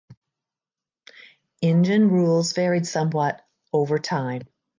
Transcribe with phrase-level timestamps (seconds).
[1.61, 3.39] Engine rules varied somewhat
[3.71, 4.41] over time.